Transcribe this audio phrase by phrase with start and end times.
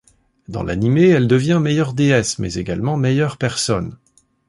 [0.47, 3.99] Dans l'anime, elle devient meilleure déesse mais également meilleure personne.